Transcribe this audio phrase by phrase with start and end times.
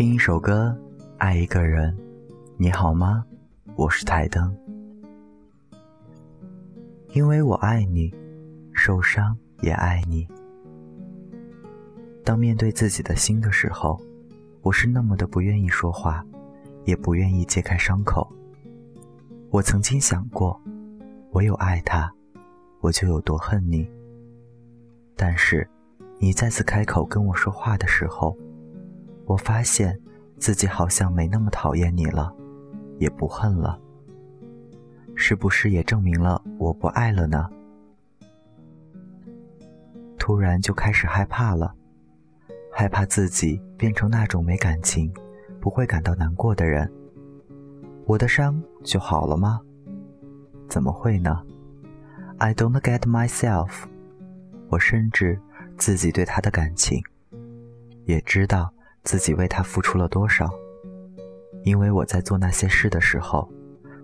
[0.00, 0.74] 听一首歌，
[1.18, 1.94] 爱一个人，
[2.56, 3.22] 你好吗？
[3.76, 4.50] 我是台灯。
[7.12, 8.10] 因为我爱你，
[8.72, 10.26] 受伤也爱你。
[12.24, 14.00] 当面对自己的心的时候，
[14.62, 16.24] 我是那么的不愿意说话，
[16.86, 18.26] 也不愿意揭开伤口。
[19.50, 20.58] 我曾经想过，
[21.30, 22.10] 我有爱他，
[22.80, 23.86] 我就有多恨你。
[25.14, 25.68] 但是，
[26.18, 28.34] 你再次开口跟我说话的时候，
[29.30, 29.96] 我发现
[30.40, 32.34] 自己好像没那么讨厌你了，
[32.98, 33.80] 也不恨了。
[35.14, 37.48] 是不是也证明了我不爱了呢？
[40.18, 41.72] 突然就开始害怕了，
[42.72, 45.14] 害怕自己变成那种没感情、
[45.60, 46.90] 不会感到难过的人。
[48.06, 49.60] 我的伤就好了吗？
[50.68, 51.40] 怎么会呢
[52.38, 53.70] ？I don't get myself。
[54.70, 55.40] 我深知
[55.78, 57.00] 自己对他的感情，
[58.06, 58.72] 也知道
[59.02, 60.50] 自己为他付出了多少。
[61.62, 63.46] 因为我在做那些事的时候，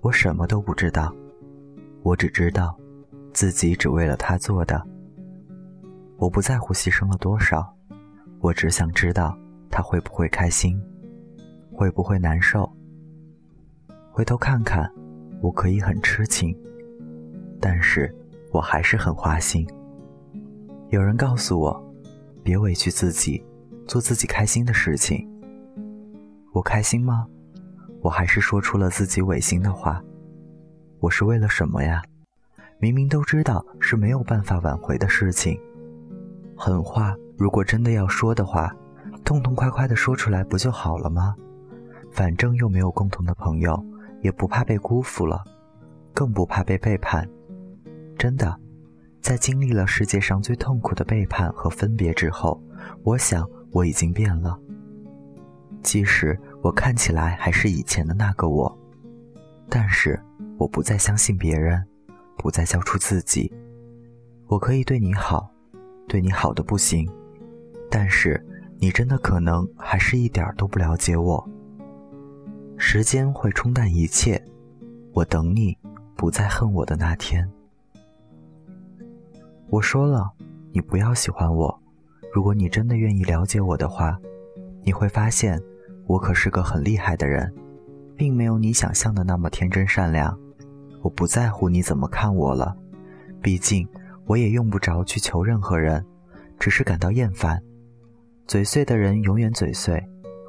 [0.00, 1.14] 我什么都不知道，
[2.02, 2.74] 我只知道
[3.32, 4.82] 自己只为了他做的。
[6.16, 7.76] 我不在乎牺牲了多少，
[8.40, 9.36] 我只想知道
[9.70, 10.80] 他会不会开心，
[11.72, 12.70] 会不会难受。
[14.10, 14.90] 回头看看，
[15.42, 16.56] 我可以很痴情，
[17.60, 18.14] 但是
[18.50, 19.66] 我还是很花心。
[20.88, 21.94] 有人告诉我，
[22.42, 23.44] 别委屈自己，
[23.86, 25.28] 做自己开心的事情。
[26.52, 27.26] 我开心吗？
[28.00, 30.02] 我还是说出了自己违心的话。
[31.00, 32.02] 我是为了什么呀？
[32.78, 35.58] 明明都知道是没有办法挽回的事情。
[36.56, 38.74] 狠话如果真的要说的话，
[39.24, 41.34] 痛痛快快的说出来不就好了吗？
[42.10, 43.82] 反正又没有共同的朋友，
[44.20, 45.42] 也不怕被辜负了，
[46.12, 47.28] 更不怕被背叛。
[48.18, 48.56] 真的。
[49.20, 52.60] 在经历了世界上最痛苦的背叛和分别之后，
[53.04, 54.58] 我想我已经变了。
[55.82, 58.78] 即使我看起来还是以前的那个我，
[59.68, 60.20] 但是
[60.56, 61.84] 我不再相信别人，
[62.38, 63.52] 不再交出自己。
[64.46, 65.50] 我可以对你好，
[66.06, 67.10] 对你好的不行，
[67.90, 68.40] 但是
[68.78, 71.44] 你真的可能还是一点都不了解我。
[72.76, 74.40] 时间会冲淡一切，
[75.12, 75.76] 我等你
[76.16, 77.50] 不再恨我的那天。
[79.68, 80.30] 我说了，
[80.72, 81.81] 你不要喜欢我。
[82.32, 84.18] 如果你真的愿意了解我的话，
[84.82, 85.60] 你会发现
[86.06, 87.52] 我可是个很厉害的人，
[88.16, 90.36] 并没有你想象的那么天真善良。
[91.02, 92.74] 我不在乎你怎么看我了，
[93.42, 93.86] 毕竟
[94.24, 96.02] 我也用不着去求任何人，
[96.58, 97.62] 只是感到厌烦。
[98.46, 100.02] 嘴碎的人永远嘴碎，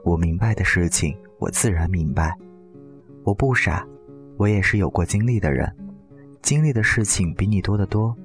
[0.06, 2.34] 我明白的事情我自然明白。
[3.24, 3.86] 我不傻，
[4.38, 5.70] 我也是有过经历的人，
[6.42, 8.16] 经历的事情比你多得多。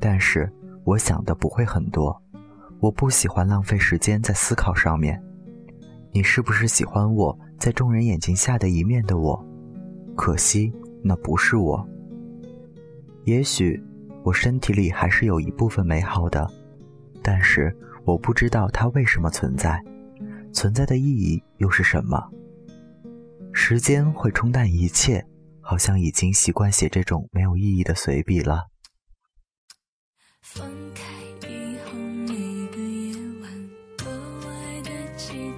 [0.00, 0.48] 但是
[0.84, 2.20] 我想的不会很多，
[2.84, 5.18] 我不喜欢浪费时间在思考上面。
[6.12, 9.42] 你是不是喜欢我在众人眼睛下的一面的我？
[10.14, 10.70] 可惜
[11.02, 11.82] 那不是我。
[13.24, 13.82] 也许
[14.22, 16.46] 我身体里还是有一部分美好的，
[17.22, 17.74] 但是
[18.04, 19.82] 我不知道它为什么存在，
[20.52, 22.22] 存在的意义又是什么？
[23.54, 25.24] 时间会冲淡一切，
[25.62, 28.66] 好像已经习惯写这种没有意义的随笔了。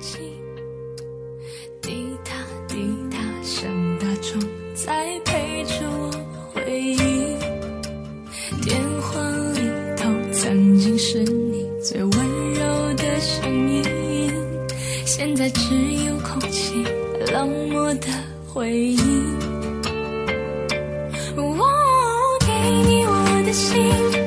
[0.07, 0.21] 寂静。
[1.83, 2.33] 滴答
[2.69, 2.77] 滴
[3.11, 3.69] 答，像
[3.99, 4.41] 大钟
[4.75, 6.13] 在陪着我
[6.55, 6.97] 回忆。
[8.63, 9.21] 电话
[9.55, 9.61] 里
[9.97, 14.33] 头曾经是你最温柔的声音，
[15.05, 15.75] 现在只
[16.07, 16.85] 有空气
[17.33, 18.07] 冷漠的
[18.47, 18.99] 回忆。
[21.37, 21.67] 我
[22.47, 22.53] 给
[22.89, 24.26] 你我的心。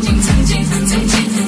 [0.00, 1.47] 曾经曾经曾经